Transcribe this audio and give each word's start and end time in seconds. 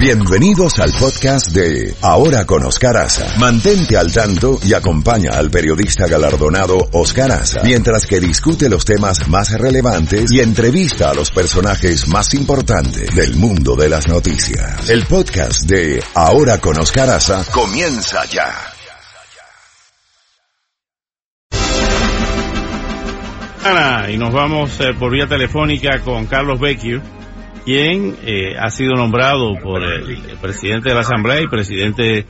Bienvenidos 0.00 0.78
al 0.78 0.92
podcast 0.92 1.48
de 1.48 1.94
Ahora 2.00 2.46
con 2.46 2.64
Oscar 2.64 2.96
Aza. 2.96 3.38
Mantente 3.38 3.98
al 3.98 4.10
tanto 4.10 4.58
y 4.64 4.72
acompaña 4.72 5.32
al 5.34 5.50
periodista 5.50 6.06
galardonado 6.06 6.88
Oscar 6.92 7.30
Aza 7.30 7.60
mientras 7.64 8.06
que 8.06 8.18
discute 8.18 8.70
los 8.70 8.86
temas 8.86 9.28
más 9.28 9.52
relevantes 9.52 10.32
y 10.32 10.40
entrevista 10.40 11.10
a 11.10 11.14
los 11.14 11.30
personajes 11.30 12.08
más 12.08 12.32
importantes 12.32 13.14
del 13.14 13.36
mundo 13.36 13.76
de 13.76 13.90
las 13.90 14.08
noticias. 14.08 14.88
El 14.88 15.04
podcast 15.04 15.64
de 15.68 16.02
Ahora 16.14 16.58
con 16.58 16.80
Oscar 16.80 17.10
Aza 17.10 17.44
comienza 17.52 18.24
ya. 18.24 18.50
y 24.10 24.16
nos 24.16 24.32
vamos 24.32 24.80
eh, 24.80 24.94
por 24.98 25.12
vía 25.12 25.26
telefónica 25.26 26.00
con 26.00 26.24
Carlos 26.26 26.58
Vecchio, 26.58 27.02
quien 27.64 28.16
eh, 28.24 28.56
ha 28.58 28.70
sido 28.70 28.94
nombrado 28.94 29.54
por 29.62 29.82
el, 29.82 30.18
presidente 30.40 30.88
de 30.88 30.94
la 30.94 31.00
Asamblea 31.00 31.42
y 31.42 31.48
presidente 31.48 32.26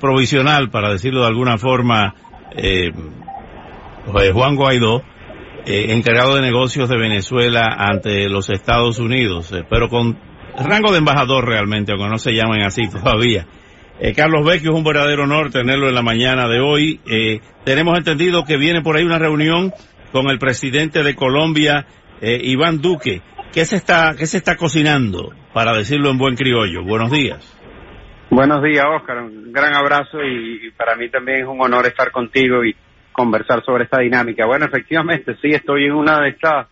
provisional, 0.00 0.70
para 0.70 0.90
decirlo 0.90 1.20
de 1.20 1.26
alguna 1.26 1.58
forma, 1.58 2.14
eh, 2.56 2.90
Juan 4.32 4.56
Guaidó, 4.56 5.02
encargado 5.66 6.36
de 6.36 6.40
negocios 6.40 6.88
de 6.88 6.96
Venezuela 6.96 7.66
ante 7.76 8.26
los 8.30 8.48
Estados 8.48 8.98
Unidos, 8.98 9.52
pero 9.68 9.90
con 9.90 10.18
rango 10.58 10.92
de 10.92 10.98
embajador 10.98 11.46
realmente, 11.46 11.92
aunque 11.92 12.08
no 12.08 12.16
se 12.16 12.32
llamen 12.32 12.62
así 12.62 12.88
todavía. 12.88 13.46
Carlos 14.16 14.46
Vecchio, 14.46 14.70
es 14.70 14.78
un 14.78 14.84
verdadero 14.84 15.24
honor 15.24 15.50
tenerlo 15.50 15.88
en 15.88 15.94
la 15.94 16.00
mañana 16.00 16.48
de 16.48 16.60
hoy. 16.60 17.00
tenemos 17.64 17.98
entendido 17.98 18.44
que 18.44 18.56
viene 18.56 18.80
por 18.80 18.96
ahí 18.96 19.04
una 19.04 19.18
reunión 19.18 19.74
con 20.12 20.30
el 20.30 20.38
presidente 20.38 21.02
de 21.02 21.14
Colombia, 21.14 21.86
eh, 22.20 22.40
Iván 22.42 22.80
Duque. 22.80 23.22
¿Qué 23.52 23.64
se 23.64 23.76
está, 23.76 24.14
qué 24.16 24.26
se 24.26 24.36
está 24.36 24.56
cocinando, 24.56 25.32
para 25.54 25.72
decirlo 25.72 26.10
en 26.10 26.18
buen 26.18 26.36
criollo? 26.36 26.84
Buenos 26.84 27.10
días. 27.10 27.54
Buenos 28.30 28.62
días, 28.62 28.84
Oscar. 28.94 29.22
Un 29.22 29.52
gran 29.52 29.74
abrazo 29.74 30.22
y, 30.22 30.70
para 30.76 30.96
mí 30.96 31.08
también 31.08 31.40
es 31.40 31.46
un 31.46 31.60
honor 31.60 31.86
estar 31.86 32.10
contigo 32.10 32.62
y 32.62 32.76
conversar 33.10 33.64
sobre 33.64 33.84
esta 33.84 34.00
dinámica. 34.00 34.44
Bueno, 34.46 34.66
efectivamente, 34.66 35.34
sí, 35.40 35.48
estoy 35.48 35.86
en 35.86 35.92
una 35.92 36.20
de 36.20 36.28
estas 36.28 36.66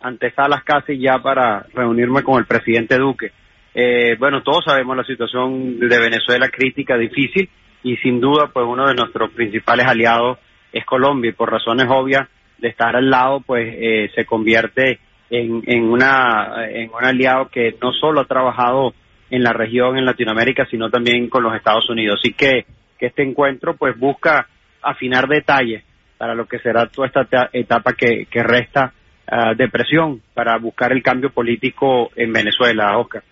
antesalas 0.00 0.64
casi 0.64 0.98
ya 0.98 1.18
para 1.18 1.66
reunirme 1.74 2.22
con 2.22 2.38
el 2.38 2.46
presidente 2.46 2.96
Duque. 2.96 3.30
Eh, 3.74 4.16
bueno, 4.18 4.42
todos 4.42 4.64
sabemos 4.64 4.96
la 4.96 5.04
situación 5.04 5.78
de 5.78 5.98
Venezuela 5.98 6.48
crítica, 6.48 6.96
difícil, 6.96 7.50
y 7.82 7.96
sin 7.98 8.18
duda, 8.18 8.48
pues 8.50 8.64
uno 8.66 8.88
de 8.88 8.94
nuestros 8.94 9.30
principales 9.32 9.86
aliados 9.86 10.38
es 10.72 10.86
Colombia, 10.86 11.30
y 11.30 11.34
por 11.34 11.52
razones 11.52 11.86
obvias, 11.90 12.28
de 12.58 12.68
estar 12.68 12.96
al 12.96 13.10
lado, 13.10 13.40
pues 13.40 13.74
eh, 13.76 14.10
se 14.14 14.24
convierte 14.24 15.00
en, 15.38 15.62
en, 15.66 15.84
una, 15.84 16.54
un 16.92 17.04
aliado 17.04 17.48
que 17.48 17.74
no 17.82 17.92
solo 17.92 18.20
ha 18.20 18.26
trabajado 18.26 18.94
en 19.30 19.42
la 19.42 19.52
región, 19.52 19.96
en 19.98 20.04
Latinoamérica, 20.04 20.66
sino 20.70 20.90
también 20.90 21.28
con 21.28 21.42
los 21.42 21.54
Estados 21.54 21.88
Unidos. 21.90 22.20
Así 22.22 22.32
que, 22.32 22.66
este 23.00 23.22
encuentro 23.22 23.76
pues 23.76 23.98
busca 23.98 24.48
afinar 24.80 25.28
detalles 25.28 25.84
para 26.16 26.34
lo 26.34 26.46
que 26.46 26.58
será 26.60 26.86
toda 26.86 27.08
esta 27.08 27.50
etapa 27.52 27.92
que, 27.92 28.24
que 28.30 28.42
resta 28.42 28.94
uh, 29.30 29.54
de 29.54 29.68
presión 29.68 30.22
para 30.32 30.56
buscar 30.56 30.90
el 30.90 31.02
cambio 31.02 31.28
político 31.28 32.10
en 32.16 32.32
Venezuela, 32.32 32.96
Oscar. 32.96 33.22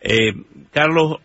Eh, 0.00 0.32
Carlos, 0.72 1.18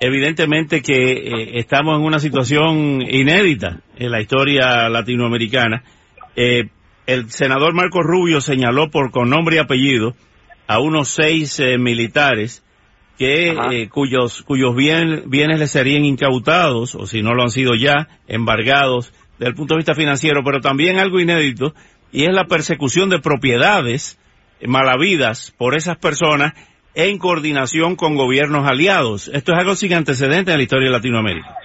evidentemente 0.00 0.82
que 0.82 1.12
eh, 1.12 1.58
estamos 1.58 1.96
en 1.96 2.06
una 2.06 2.18
situación 2.18 3.02
inédita 3.02 3.82
en 3.96 4.10
la 4.10 4.20
historia 4.20 4.88
latinoamericana. 4.88 5.84
Eh, 6.34 6.64
el 7.08 7.30
senador 7.30 7.72
Marco 7.72 8.02
Rubio 8.02 8.42
señaló 8.42 8.90
por 8.90 9.10
con 9.10 9.30
nombre 9.30 9.56
y 9.56 9.58
apellido 9.58 10.14
a 10.66 10.78
unos 10.78 11.08
seis 11.08 11.58
eh, 11.58 11.78
militares 11.78 12.62
que 13.16 13.56
eh, 13.72 13.88
cuyos 13.88 14.42
cuyos 14.42 14.76
bienes 14.76 15.58
les 15.58 15.70
serían 15.70 16.04
incautados 16.04 16.94
o 16.94 17.06
si 17.06 17.22
no 17.22 17.32
lo 17.32 17.42
han 17.42 17.50
sido 17.50 17.74
ya 17.74 18.08
embargados 18.28 19.14
desde 19.38 19.48
el 19.48 19.54
punto 19.54 19.72
de 19.72 19.78
vista 19.78 19.94
financiero, 19.94 20.44
pero 20.44 20.60
también 20.60 20.98
algo 20.98 21.18
inédito 21.18 21.74
y 22.12 22.24
es 22.24 22.34
la 22.34 22.44
persecución 22.44 23.08
de 23.08 23.20
propiedades 23.20 24.18
malavidas 24.66 25.54
por 25.56 25.76
esas 25.76 25.96
personas 25.96 26.52
en 26.94 27.16
coordinación 27.16 27.96
con 27.96 28.16
gobiernos 28.16 28.68
aliados. 28.68 29.28
Esto 29.32 29.52
es 29.52 29.58
algo 29.58 29.76
sin 29.76 29.94
antecedentes 29.94 30.52
en 30.52 30.58
la 30.58 30.62
historia 30.62 30.88
de 30.88 30.92
Latinoamérica. 30.92 31.56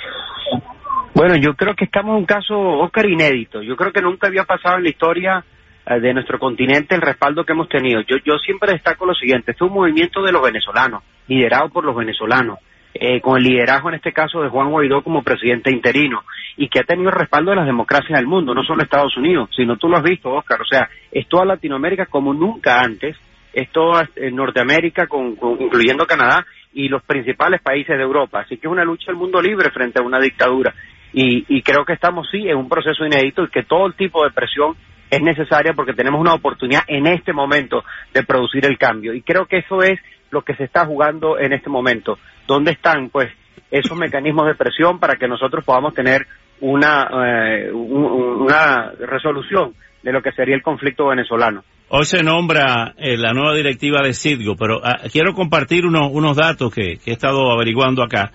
Bueno, 1.14 1.36
yo 1.36 1.54
creo 1.54 1.76
que 1.76 1.86
estamos 1.86 2.14
en 2.14 2.20
un 2.22 2.26
caso, 2.26 2.58
Oscar, 2.58 3.08
inédito. 3.08 3.62
Yo 3.62 3.76
creo 3.76 3.92
que 3.92 4.02
nunca 4.02 4.28
había 4.28 4.46
pasado 4.46 4.78
en 4.78 4.84
la 4.84 4.90
historia 4.90 5.46
eh, 5.86 6.00
de 6.00 6.14
nuestro 6.14 6.40
continente 6.40 6.96
el 6.96 7.02
respaldo 7.02 7.46
que 7.46 7.54
hemos 7.54 7.70
tenido. 7.70 8.02
Yo, 8.02 8.18
yo 8.26 8.40
siempre 8.40 8.74
destaco 8.74 9.06
lo 9.06 9.14
siguiente, 9.14 9.52
este 9.52 9.64
es 9.64 9.70
un 9.70 9.76
movimiento 9.76 10.24
de 10.24 10.32
los 10.32 10.42
venezolanos, 10.42 11.04
liderado 11.28 11.70
por 11.70 11.86
los 11.86 11.96
venezolanos, 11.96 12.58
eh, 12.96 13.22
con 13.22 13.38
el 13.38 13.44
liderazgo 13.44 13.90
en 13.90 13.96
este 13.96 14.12
caso 14.12 14.42
de 14.42 14.50
Juan 14.50 14.72
Guaidó 14.72 15.04
como 15.04 15.22
presidente 15.22 15.72
interino, 15.72 16.24
y 16.58 16.68
que 16.68 16.80
ha 16.80 16.84
tenido 16.84 17.10
el 17.10 17.16
respaldo 17.16 17.52
de 17.52 17.58
las 17.58 17.68
democracias 17.68 18.18
del 18.18 18.28
mundo, 18.28 18.56
no 18.56 18.64
solo 18.64 18.82
Estados 18.82 19.16
Unidos, 19.16 19.50
sino 19.56 19.78
tú 19.78 19.90
lo 19.90 19.98
has 19.98 20.04
visto, 20.04 20.32
Oscar, 20.32 20.62
o 20.62 20.66
sea, 20.66 20.90
es 21.12 21.28
toda 21.28 21.46
Latinoamérica 21.46 22.08
como 22.08 22.34
nunca 22.34 22.82
antes, 22.82 23.16
es 23.54 23.70
toda 23.70 24.10
eh, 24.16 24.32
Norteamérica, 24.32 25.06
con, 25.06 25.38
incluyendo 25.60 26.08
Canadá, 26.08 26.44
y 26.74 26.90
los 26.90 27.04
principales 27.04 27.62
países 27.62 27.96
de 27.96 28.02
Europa. 28.02 28.40
Así 28.40 28.58
que 28.58 28.68
es 28.68 28.72
una 28.72 28.84
lucha 28.84 29.06
del 29.08 29.16
mundo 29.16 29.40
libre 29.40 29.70
frente 29.70 30.00
a 30.00 30.04
una 30.04 30.20
dictadura. 30.20 30.74
Y, 31.14 31.62
creo 31.62 31.86
que 31.86 31.94
estamos 31.94 32.28
sí 32.32 32.50
en 32.50 32.58
un 32.58 32.68
proceso 32.68 33.06
inédito 33.06 33.44
y 33.44 33.50
que 33.50 33.64
todo 33.64 33.86
el 33.86 33.94
tipo 33.94 34.24
de 34.24 34.32
presión 34.32 34.76
es 35.12 35.22
necesaria 35.22 35.74
porque 35.74 35.94
tenemos 35.94 36.20
una 36.20 36.34
oportunidad 36.34 36.82
en 36.88 37.06
este 37.06 37.34
momento 37.34 37.84
de 38.14 38.24
producir 38.24 38.66
el 38.66 38.80
cambio. 38.80 39.14
Y 39.14 39.22
creo 39.22 39.46
que 39.46 39.60
eso 39.60 39.84
es 39.84 40.00
lo 40.32 40.42
que 40.42 40.56
se 40.56 40.64
está 40.64 40.88
jugando 40.88 41.38
en 41.38 41.54
este 41.54 41.70
momento. 41.70 42.18
¿Dónde 42.48 42.72
están, 42.72 43.10
pues, 43.10 43.30
esos 43.70 43.96
mecanismos 43.96 44.48
de 44.48 44.56
presión 44.56 45.00
para 45.00 45.16
que 45.16 45.28
nosotros 45.28 45.64
podamos 45.64 45.94
tener 45.94 46.26
una, 46.62 47.08
eh, 47.28 47.72
una 47.72 48.92
resolución 49.00 49.76
de 50.02 50.12
lo 50.12 50.24
que 50.24 50.32
sería 50.32 50.56
el 50.56 50.64
conflicto 50.64 51.08
venezolano? 51.08 51.64
Hoy 51.90 52.06
se 52.06 52.24
nombra 52.24 52.96
eh, 52.98 53.18
la 53.18 53.34
nueva 53.34 53.54
directiva 53.54 54.02
de 54.02 54.14
Citgo, 54.14 54.56
pero 54.56 54.82
ah, 54.84 55.02
quiero 55.12 55.36
compartir 55.36 55.86
unos 55.86 56.36
datos 56.36 56.74
que 56.74 56.98
he 57.06 57.12
estado 57.12 57.52
averiguando 57.52 58.02
acá 58.02 58.32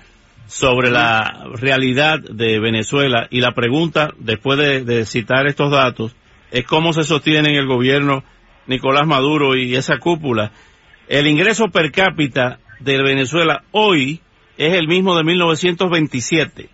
sobre 0.48 0.90
la 0.90 1.46
realidad 1.56 2.20
de 2.20 2.58
Venezuela 2.58 3.28
y 3.30 3.40
la 3.40 3.52
pregunta, 3.52 4.14
después 4.18 4.58
de, 4.58 5.04
citar 5.04 5.46
estos 5.46 5.70
datos, 5.70 6.16
es 6.50 6.64
cómo 6.64 6.94
se 6.94 7.04
sostiene 7.04 7.50
en 7.50 7.56
el 7.56 7.66
gobierno 7.66 8.24
Nicolás 8.66 9.06
Maduro 9.06 9.56
y 9.56 9.76
esa 9.76 9.98
cúpula. 9.98 10.52
El 11.06 11.26
ingreso 11.26 11.68
per 11.68 11.92
cápita 11.92 12.60
de 12.80 13.02
Venezuela 13.02 13.62
hoy 13.72 14.22
es 14.56 14.72
el 14.72 14.88
mismo 14.88 15.16
de 15.18 15.24
1927. 15.24 16.70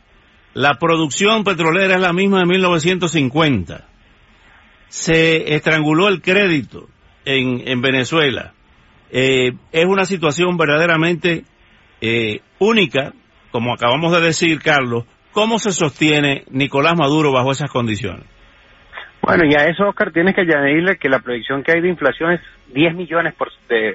La 0.54 0.78
producción 0.78 1.42
petrolera 1.42 1.96
es 1.96 2.00
la 2.00 2.12
misma 2.12 2.38
de 2.38 2.46
1950. 2.46 3.88
Se 4.86 5.52
estranguló 5.52 6.06
el 6.06 6.22
crédito 6.22 6.88
en, 7.24 7.82
Venezuela. 7.82 8.54
Eh, 9.10 9.52
es 9.72 9.84
una 9.84 10.04
situación 10.04 10.56
verdaderamente 10.56 11.42
eh, 12.00 12.41
única 12.60 13.12
como 13.54 13.72
acabamos 13.72 14.10
de 14.10 14.20
decir, 14.20 14.59
Carlos, 14.59 15.04
¿cómo 15.31 15.60
se 15.60 15.70
sostiene 15.70 16.42
Nicolás 16.50 16.98
Maduro 16.98 17.31
bajo 17.31 17.53
esas 17.53 17.70
condiciones? 17.70 18.25
Bueno, 19.22 19.44
ya 19.48 19.66
eso, 19.66 19.87
Oscar, 19.87 20.10
tienes 20.10 20.34
que 20.34 20.41
añadirle 20.41 20.97
que 20.97 21.09
la 21.09 21.20
proyección 21.20 21.62
que 21.62 21.70
hay 21.70 21.81
de 21.81 21.88
inflación 21.88 22.32
es 22.32 22.41
10 22.75 22.97
millones 22.97 23.32
por, 23.34 23.50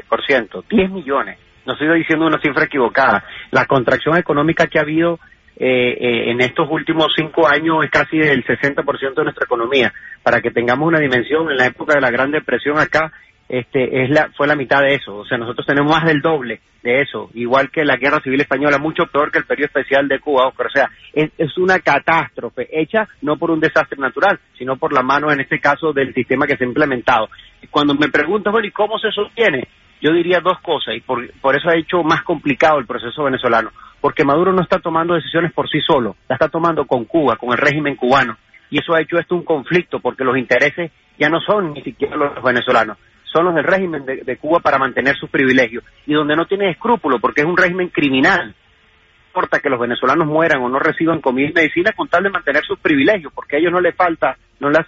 por 0.07 0.25
ciento, 0.25 0.63
10 0.69 0.91
millones. 0.91 1.39
No 1.65 1.73
estoy 1.73 1.99
diciendo 1.99 2.25
una 2.25 2.39
cifra 2.39 2.63
equivocada. 2.63 3.25
La 3.51 3.65
contracción 3.65 4.15
económica 4.15 4.67
que 4.67 4.79
ha 4.79 4.83
habido 4.83 5.19
eh, 5.57 5.91
eh, 5.99 6.31
en 6.31 6.39
estos 6.39 6.65
últimos 6.71 7.07
cinco 7.13 7.45
años 7.45 7.83
es 7.83 7.91
casi 7.91 8.17
del 8.17 8.45
60% 8.45 9.13
de 9.13 9.23
nuestra 9.23 9.43
economía. 9.43 9.91
Para 10.23 10.39
que 10.39 10.51
tengamos 10.51 10.87
una 10.87 11.01
dimensión, 11.01 11.51
en 11.51 11.57
la 11.57 11.65
época 11.65 11.95
de 11.95 12.01
la 12.01 12.11
Gran 12.11 12.31
Depresión 12.31 12.79
acá 12.79 13.11
este, 13.49 14.03
es 14.03 14.11
la, 14.11 14.29
fue 14.37 14.45
la 14.47 14.55
mitad 14.55 14.79
de 14.81 14.93
eso. 14.93 15.17
O 15.17 15.25
sea, 15.25 15.39
nosotros 15.39 15.65
tenemos 15.65 15.91
más 15.91 16.05
del 16.05 16.21
doble 16.21 16.61
de 16.83 17.01
eso, 17.01 17.29
igual 17.33 17.71
que 17.71 17.83
la 17.83 17.97
Guerra 17.97 18.21
Civil 18.21 18.39
Española, 18.39 18.77
mucho 18.77 19.07
peor 19.07 19.31
que 19.31 19.39
el 19.39 19.45
periodo 19.45 19.65
especial 19.65 20.07
de 20.07 20.19
Cuba, 20.19 20.47
Oscar. 20.47 20.67
O 20.67 20.69
sea, 20.69 20.89
es, 21.13 21.57
una 21.57 21.79
catástrofe 21.79 22.69
hecha 22.71 23.07
no 23.21 23.37
por 23.37 23.51
un 23.51 23.59
desastre 23.59 23.97
natural, 23.97 24.39
sino 24.57 24.77
por 24.77 24.93
la 24.93 25.01
mano, 25.01 25.31
en 25.31 25.41
este 25.41 25.59
caso, 25.59 25.91
del 25.91 26.13
sistema 26.13 26.45
que 26.45 26.55
se 26.55 26.63
ha 26.63 26.67
implementado. 26.67 27.29
Cuando 27.71 27.95
me 27.95 28.07
preguntas, 28.09 28.51
bueno, 28.51 28.67
¿y 28.67 28.71
cómo 28.71 28.97
se 28.99 29.11
sostiene? 29.11 29.67
Yo 30.01 30.13
diría 30.13 30.39
dos 30.39 30.59
cosas, 30.61 30.95
y 30.95 31.01
por, 31.01 31.29
por 31.41 31.57
eso 31.57 31.69
ha 31.69 31.75
hecho 31.75 32.03
más 32.03 32.23
complicado 32.23 32.79
el 32.79 32.85
proceso 32.85 33.23
venezolano. 33.23 33.71
Porque 33.99 34.23
Maduro 34.23 34.53
no 34.53 34.61
está 34.61 34.79
tomando 34.79 35.15
decisiones 35.15 35.51
por 35.51 35.67
sí 35.69 35.81
solo, 35.81 36.15
la 36.29 36.35
está 36.35 36.47
tomando 36.47 36.85
con 36.85 37.03
Cuba, 37.03 37.35
con 37.35 37.51
el 37.51 37.57
régimen 37.57 37.97
cubano. 37.97 38.37
Y 38.69 38.79
eso 38.79 38.93
ha 38.93 39.01
hecho 39.01 39.17
esto 39.17 39.35
un 39.35 39.43
conflicto, 39.43 39.99
porque 39.99 40.23
los 40.23 40.37
intereses 40.37 40.91
ya 41.17 41.27
no 41.27 41.41
son 41.41 41.73
ni 41.73 41.81
siquiera 41.81 42.15
los 42.15 42.41
venezolanos, 42.41 42.97
son 43.31 43.45
los 43.45 43.55
del 43.55 43.63
régimen 43.63 44.05
de, 44.05 44.37
Cuba 44.37 44.59
para 44.59 44.77
mantener 44.77 45.15
sus 45.15 45.29
privilegios 45.29 45.83
y 46.05 46.13
donde 46.13 46.35
no 46.35 46.45
tiene 46.45 46.71
escrúpulo 46.71 47.19
porque 47.19 47.41
es 47.41 47.47
un 47.47 47.57
régimen 47.57 47.89
criminal. 47.89 48.47
No 48.47 49.27
importa 49.27 49.59
que 49.59 49.69
los 49.69 49.79
venezolanos 49.79 50.27
mueran 50.27 50.61
o 50.61 50.69
no 50.69 50.79
reciban 50.79 51.21
comida 51.21 51.49
y 51.49 51.53
medicina 51.53 51.91
con 51.95 52.07
tal 52.07 52.23
de 52.23 52.31
mantener 52.31 52.63
sus 52.65 52.79
privilegios 52.79 53.31
porque 53.33 53.55
a 53.55 53.59
ellos 53.59 53.71
no 53.71 53.81
les 53.81 53.95
falta, 53.95 54.37
no 54.59 54.69
las 54.69 54.85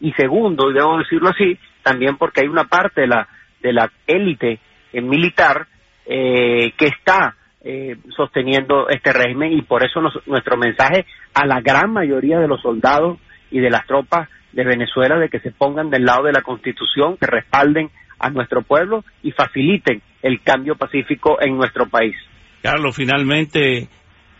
y 0.00 0.12
segundo, 0.12 0.70
y 0.70 0.74
debo 0.74 0.98
decirlo 0.98 1.28
así, 1.28 1.58
también 1.82 2.16
porque 2.16 2.40
hay 2.42 2.48
una 2.48 2.64
parte 2.64 3.02
de 3.02 3.06
la 3.06 3.28
de 3.62 3.72
la 3.72 3.90
élite 4.06 4.58
militar 4.92 5.66
eh, 6.06 6.72
que 6.76 6.86
está 6.86 7.34
eh, 7.62 7.96
sosteniendo 8.14 8.88
este 8.90 9.12
régimen 9.12 9.52
y 9.52 9.62
por 9.62 9.84
eso 9.84 10.00
nuestro 10.26 10.56
mensaje 10.56 11.06
a 11.32 11.46
la 11.46 11.60
gran 11.62 11.90
mayoría 11.90 12.38
de 12.38 12.48
los 12.48 12.60
soldados 12.60 13.18
y 13.50 13.60
de 13.60 13.70
las 13.70 13.86
tropas 13.86 14.28
de 14.54 14.64
Venezuela 14.64 15.18
de 15.18 15.28
que 15.28 15.40
se 15.40 15.50
pongan 15.50 15.90
del 15.90 16.04
lado 16.04 16.24
de 16.24 16.32
la 16.32 16.42
Constitución, 16.42 17.16
que 17.16 17.26
respalden 17.26 17.90
a 18.18 18.30
nuestro 18.30 18.62
pueblo 18.62 19.04
y 19.22 19.32
faciliten 19.32 20.00
el 20.22 20.40
cambio 20.42 20.76
pacífico 20.76 21.38
en 21.40 21.56
nuestro 21.56 21.86
país. 21.86 22.14
Carlos, 22.62 22.96
finalmente, 22.96 23.88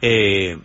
eh, 0.00 0.56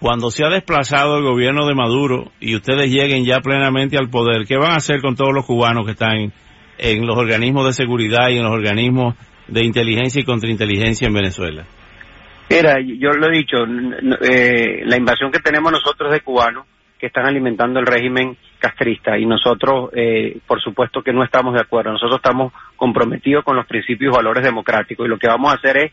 cuando 0.00 0.30
se 0.30 0.44
ha 0.44 0.50
desplazado 0.50 1.18
el 1.18 1.24
gobierno 1.24 1.66
de 1.66 1.74
Maduro 1.74 2.32
y 2.40 2.56
ustedes 2.56 2.90
lleguen 2.90 3.24
ya 3.24 3.40
plenamente 3.40 3.96
al 3.96 4.10
poder, 4.10 4.46
¿qué 4.46 4.56
van 4.56 4.72
a 4.72 4.76
hacer 4.76 5.00
con 5.00 5.14
todos 5.14 5.32
los 5.32 5.46
cubanos 5.46 5.86
que 5.86 5.92
están 5.92 6.32
en, 6.78 7.06
los 7.06 7.16
organismos 7.16 7.66
de 7.66 7.72
seguridad 7.72 8.28
y 8.30 8.38
en 8.38 8.42
los 8.42 8.52
organismos 8.52 9.14
de 9.46 9.64
inteligencia 9.64 10.20
y 10.20 10.24
contrainteligencia 10.24 11.06
en 11.06 11.14
Venezuela? 11.14 11.64
Mira, 12.50 12.76
yo 12.80 13.10
lo 13.10 13.28
he 13.28 13.36
dicho, 13.36 13.58
eh, 14.22 14.82
la 14.84 14.96
invasión 14.96 15.30
que 15.30 15.38
tenemos 15.38 15.70
nosotros 15.70 16.12
de 16.12 16.20
cubanos 16.20 16.66
que 16.98 17.06
están 17.06 17.26
alimentando 17.26 17.78
el 17.78 17.86
régimen 17.86 18.36
castrista 18.60 19.18
y 19.18 19.26
nosotros, 19.26 19.90
eh, 19.94 20.38
por 20.46 20.60
supuesto 20.60 21.02
que 21.02 21.12
no 21.12 21.24
estamos 21.24 21.54
de 21.54 21.60
acuerdo. 21.60 21.92
Nosotros 21.92 22.16
estamos 22.16 22.52
comprometidos 22.76 23.44
con 23.44 23.56
los 23.56 23.66
principios 23.66 24.12
y 24.12 24.16
valores 24.16 24.44
democráticos 24.44 25.06
y 25.06 25.08
lo 25.08 25.18
que 25.18 25.26
vamos 25.26 25.52
a 25.52 25.56
hacer 25.56 25.76
es 25.78 25.92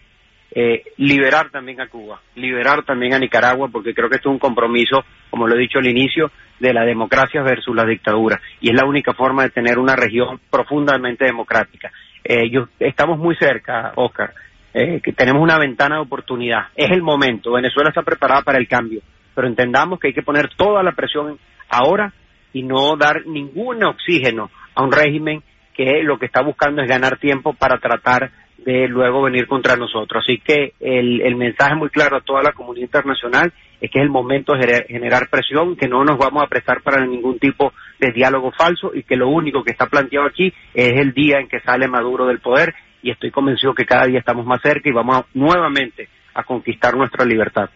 eh, 0.52 0.84
liberar 0.98 1.50
también 1.50 1.82
a 1.82 1.88
Cuba, 1.88 2.22
liberar 2.36 2.84
también 2.84 3.14
a 3.14 3.20
Nicaragua, 3.20 3.70
porque 3.70 3.94
creo 3.94 4.10
que 4.10 4.18
esto 4.18 4.30
es 4.30 4.34
un 4.34 4.40
compromiso, 4.40 5.04
como 5.30 5.48
lo 5.48 5.56
he 5.56 5.60
dicho 5.60 5.80
al 5.80 5.88
inicio, 5.88 6.32
de 6.60 6.74
la 6.74 6.86
democracia 6.86 7.42
versus 7.42 7.76
la 7.76 7.86
dictadura 7.86 8.40
y 8.62 8.70
es 8.70 8.76
la 8.76 8.86
única 8.86 9.14
forma 9.14 9.44
de 9.44 9.50
tener 9.50 9.80
una 9.80 9.96
región 9.96 10.40
profundamente 10.50 11.26
democrática. 11.26 11.92
Eh, 12.24 12.52
estamos 12.80 13.18
muy 13.18 13.36
cerca, 13.36 13.94
Oscar, 13.96 14.34
eh, 14.74 15.02
que 15.02 15.14
tenemos 15.14 15.42
una 15.42 15.58
ventana 15.58 15.96
de 15.96 16.02
oportunidad. 16.02 16.68
Es 16.76 16.92
el 16.92 17.02
momento. 17.02 17.54
Venezuela 17.54 17.90
está 17.90 18.04
preparada 18.04 18.42
para 18.42 18.58
el 18.58 18.68
cambio 18.68 19.02
pero 19.38 19.48
entendamos 19.48 20.00
que 20.00 20.08
hay 20.08 20.16
que 20.16 20.24
poner 20.24 20.50
toda 20.58 20.82
la 20.82 20.94
presión 20.94 21.38
ahora 21.70 22.12
y 22.58 22.64
no 22.64 22.98
dar 22.98 23.28
ningún 23.28 23.84
oxígeno 23.84 24.50
a 24.74 24.84
un 24.84 24.92
régimen 24.92 25.44
que 25.76 26.02
lo 26.02 26.18
que 26.18 26.26
está 26.26 26.42
buscando 26.42 26.82
es 26.82 26.90
ganar 26.90 27.20
tiempo 27.20 27.54
para 27.54 27.78
tratar 27.78 28.32
de 28.58 28.88
luego 28.88 29.22
venir 29.22 29.46
contra 29.46 29.76
nosotros. 29.76 30.24
Así 30.24 30.40
que 30.40 30.74
el, 30.80 31.36
mensaje 31.36 31.76
muy 31.76 31.90
claro 31.90 32.18
a 32.18 32.22
toda 32.22 32.42
la 32.42 32.54
comunidad 32.54 32.86
internacional 32.86 33.54
es 33.80 33.92
que 33.92 34.00
es 34.00 34.04
el 34.04 34.10
momento 34.10 34.54
de 34.54 34.86
generar 34.88 35.30
presión, 35.30 35.76
que 35.76 35.88
no 35.88 36.04
nos 36.04 36.18
vamos 36.18 36.44
a 36.44 36.48
prestar 36.48 36.82
para 36.82 37.06
ningún 37.06 37.38
tipo 37.38 37.74
de 38.00 38.12
diálogo 38.12 38.52
falso 38.52 38.92
y 38.96 39.04
que 39.04 39.16
lo 39.16 39.30
único 39.30 39.64
que 39.64 39.72
está 39.72 39.86
planteado 39.86 40.26
aquí 40.26 40.52
es 40.74 41.00
el 41.00 41.14
día 41.14 41.40
en 41.40 41.48
que 41.48 41.60
sale 41.60 41.88
Maduro 41.88 42.26
del 42.26 42.40
poder 42.40 42.74
y 43.04 43.12
estoy 43.12 43.30
convencido 43.30 43.76
que 43.76 43.86
cada 43.86 44.08
día 44.08 44.18
estamos 44.18 44.48
más 44.48 44.62
cerca 44.64 44.90
y 44.90 44.94
vamos 44.94 45.26
nuevamente 45.36 46.10
a 46.34 46.44
conquistar 46.44 46.96
nuestra 46.96 47.24
libertad. 47.24 47.70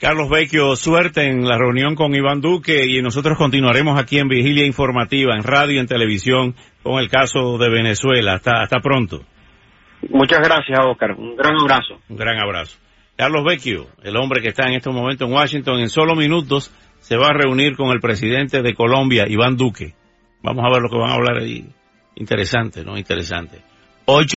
Carlos 0.00 0.28
Vecchio, 0.28 0.76
suerte 0.76 1.28
en 1.28 1.46
la 1.46 1.56
reunión 1.56 1.94
con 1.94 2.14
Iván 2.14 2.40
Duque 2.40 2.84
y 2.86 3.00
nosotros 3.00 3.38
continuaremos 3.38 3.98
aquí 3.98 4.18
en 4.18 4.28
Vigilia 4.28 4.66
Informativa, 4.66 5.34
en 5.34 5.44
radio 5.44 5.76
y 5.76 5.78
en 5.78 5.86
televisión, 5.86 6.54
con 6.82 6.98
el 6.98 7.08
caso 7.08 7.56
de 7.58 7.70
Venezuela. 7.70 8.34
Hasta, 8.34 8.62
hasta 8.62 8.80
pronto. 8.80 9.22
Muchas 10.10 10.40
gracias, 10.40 10.78
Oscar. 10.84 11.12
Un 11.12 11.36
gran 11.36 11.56
abrazo. 11.56 12.00
Un 12.08 12.16
gran 12.16 12.38
abrazo. 12.38 12.78
Carlos 13.16 13.44
Vecchio, 13.44 13.86
el 14.02 14.16
hombre 14.16 14.42
que 14.42 14.48
está 14.48 14.66
en 14.66 14.74
este 14.74 14.90
momento 14.90 15.24
en 15.24 15.32
Washington, 15.32 15.78
en 15.78 15.88
solo 15.88 16.16
minutos 16.16 16.74
se 16.98 17.16
va 17.16 17.28
a 17.28 17.32
reunir 17.32 17.76
con 17.76 17.90
el 17.90 18.00
presidente 18.00 18.62
de 18.62 18.74
Colombia, 18.74 19.26
Iván 19.28 19.56
Duque. 19.56 19.94
Vamos 20.42 20.64
a 20.64 20.70
ver 20.70 20.82
lo 20.82 20.90
que 20.90 20.98
van 20.98 21.10
a 21.10 21.14
hablar 21.14 21.38
ahí. 21.38 21.64
Interesante, 22.16 22.84
¿no? 22.84 22.98
Interesante. 22.98 23.60